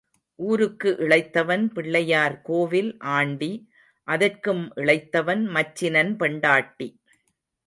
[0.39, 3.51] ஊருக்கு இளைத்தவன் பிள்ளையார் கோவில் ஆண்டி
[4.07, 6.89] அதற்கும் இளைத்தவன் மச்சினன் பெண்டாட்டி.